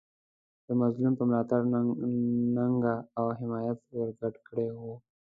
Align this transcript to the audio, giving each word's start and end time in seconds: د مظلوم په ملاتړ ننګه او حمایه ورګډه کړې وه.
د 0.65 0.67
مظلوم 0.81 1.13
په 1.17 1.23
ملاتړ 1.29 1.61
ننګه 2.55 2.95
او 3.17 3.25
حمایه 3.37 3.73
ورګډه 3.97 4.29
کړې 4.47 4.67
وه. 4.83 4.95